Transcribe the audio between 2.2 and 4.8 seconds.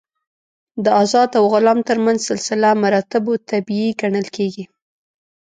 سلسله مراتبو طبیعي ګڼل کېږي.